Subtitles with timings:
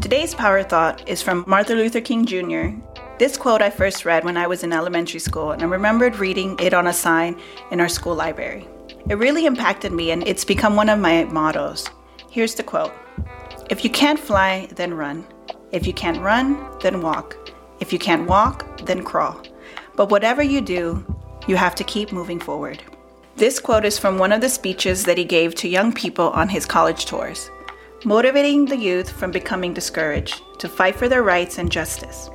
[0.00, 2.68] Today's power thought is from Martin Luther King Jr.
[3.18, 6.56] This quote I first read when I was in elementary school, and I remembered reading
[6.60, 7.36] it on a sign
[7.72, 8.68] in our school library.
[9.10, 11.88] It really impacted me, and it's become one of my mottos.
[12.30, 12.92] Here's the quote
[13.70, 15.26] If you can't fly, then run.
[15.72, 17.36] If you can't run, then walk.
[17.80, 19.42] If you can't walk, then crawl.
[19.96, 21.04] But whatever you do,
[21.48, 22.80] you have to keep moving forward.
[23.34, 26.48] This quote is from one of the speeches that he gave to young people on
[26.48, 27.50] his college tours
[28.04, 32.30] motivating the youth from becoming discouraged, to fight for their rights and justice,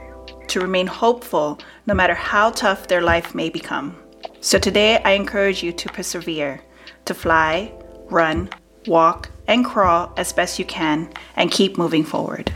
[0.48, 3.96] to remain hopeful no matter how tough their life may become.
[4.42, 6.62] So today I encourage you to persevere,
[7.06, 7.72] to fly,
[8.10, 8.50] run,
[8.88, 12.52] walk, and crawl as best you can, and keep moving forward.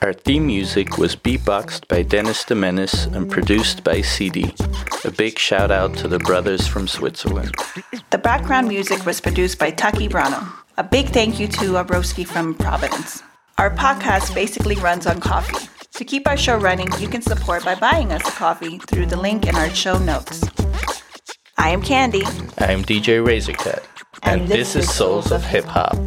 [0.00, 4.54] Our theme music was beatboxed by Dennis de Menace and produced by CD.
[5.04, 7.52] A big shout out to the brothers from Switzerland.
[8.10, 10.52] The background music was produced by Taki Brano.
[10.76, 13.24] A big thank you to Abroski from Providence.
[13.58, 15.68] Our podcast basically runs on coffee.
[15.94, 19.16] To keep our show running, you can support by buying us a coffee through the
[19.16, 20.44] link in our show notes.
[21.56, 22.22] I am Candy.
[22.58, 23.84] I am DJ Razorcut.
[24.22, 25.98] And, and this, this, is Souls of Hip Hop.